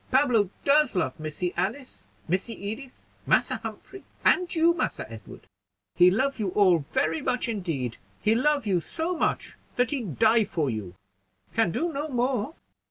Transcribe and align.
Pablo 0.09 0.49
does 0.63 0.95
love 0.95 1.19
Missy 1.19 1.53
Alice, 1.55 2.07
Missy 2.27 2.53
Edith, 2.69 3.05
Massa 3.27 3.57
Humphrey, 3.57 4.03
and 4.25 4.51
you, 4.55 4.73
Massa 4.73 5.05
Edward; 5.11 5.45
he 5.93 6.09
love 6.09 6.39
you 6.39 6.47
all 6.53 6.79
very 6.79 7.21
much 7.21 7.47
indeed; 7.47 7.99
he 8.19 8.33
love 8.33 8.65
you 8.65 8.79
so 8.81 9.15
much 9.15 9.53
that 9.75 9.91
he 9.91 10.01
die 10.01 10.43
for 10.43 10.71
you! 10.71 10.95
Can 11.53 11.69
do 11.71 11.93
no 11.93 12.07
more." 12.09 12.55